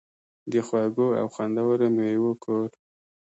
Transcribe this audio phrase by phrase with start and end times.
[0.51, 2.69] د خوږو او خوندورو میوو کور.